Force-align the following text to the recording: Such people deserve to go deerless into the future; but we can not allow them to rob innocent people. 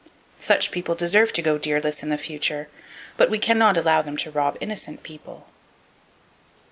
Such 0.39 0.71
people 0.71 0.95
deserve 0.95 1.31
to 1.33 1.43
go 1.43 1.59
deerless 1.59 2.01
into 2.01 2.15
the 2.15 2.23
future; 2.23 2.69
but 3.17 3.29
we 3.29 3.37
can 3.37 3.59
not 3.59 3.77
allow 3.77 4.01
them 4.01 4.17
to 4.17 4.31
rob 4.31 4.57
innocent 4.59 5.03
people. 5.03 5.45